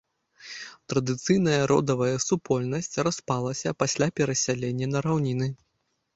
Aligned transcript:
Традыцыйная 0.93 1.59
родавая 1.71 2.15
супольнасць 2.27 2.99
распалася 3.09 3.75
пасля 3.83 4.07
перасялення 4.19 4.91
на 4.97 5.07
раўніны. 5.11 5.47